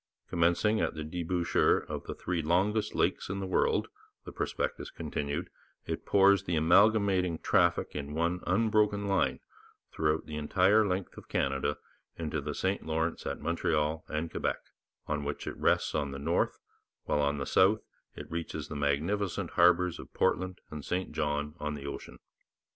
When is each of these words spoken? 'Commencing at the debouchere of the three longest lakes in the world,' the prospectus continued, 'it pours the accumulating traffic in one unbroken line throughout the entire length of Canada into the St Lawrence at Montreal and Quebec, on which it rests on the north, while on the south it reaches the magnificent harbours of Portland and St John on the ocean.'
'Commencing 0.31 0.81
at 0.81 0.95
the 0.95 1.03
debouchere 1.03 1.77
of 1.87 2.05
the 2.05 2.15
three 2.15 2.41
longest 2.41 2.95
lakes 2.95 3.29
in 3.29 3.39
the 3.39 3.45
world,' 3.45 3.87
the 4.25 4.31
prospectus 4.31 4.89
continued, 4.89 5.51
'it 5.85 6.07
pours 6.07 6.45
the 6.45 6.55
accumulating 6.55 7.37
traffic 7.37 7.93
in 7.95 8.15
one 8.15 8.39
unbroken 8.47 9.07
line 9.07 9.39
throughout 9.91 10.25
the 10.25 10.37
entire 10.37 10.83
length 10.87 11.17
of 11.19 11.27
Canada 11.29 11.77
into 12.17 12.41
the 12.41 12.55
St 12.55 12.83
Lawrence 12.83 13.27
at 13.27 13.41
Montreal 13.41 14.03
and 14.07 14.31
Quebec, 14.31 14.57
on 15.05 15.23
which 15.23 15.45
it 15.45 15.55
rests 15.55 15.93
on 15.93 16.09
the 16.09 16.17
north, 16.17 16.57
while 17.03 17.21
on 17.21 17.37
the 17.37 17.45
south 17.45 17.83
it 18.15 18.25
reaches 18.31 18.69
the 18.69 18.75
magnificent 18.75 19.51
harbours 19.51 19.99
of 19.99 20.11
Portland 20.15 20.61
and 20.71 20.83
St 20.83 21.11
John 21.11 21.53
on 21.59 21.75
the 21.75 21.85
ocean.' 21.85 22.17